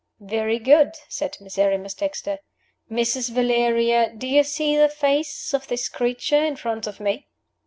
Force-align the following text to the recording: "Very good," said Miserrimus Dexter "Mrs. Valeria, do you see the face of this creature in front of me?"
"Very 0.19 0.57
good," 0.57 0.95
said 1.09 1.37
Miserrimus 1.39 1.93
Dexter 1.93 2.39
"Mrs. 2.89 3.29
Valeria, 3.29 4.11
do 4.11 4.25
you 4.27 4.41
see 4.43 4.75
the 4.75 4.89
face 4.89 5.53
of 5.53 5.67
this 5.67 5.87
creature 5.89 6.43
in 6.43 6.55
front 6.55 6.87
of 6.87 6.99
me?" 6.99 7.27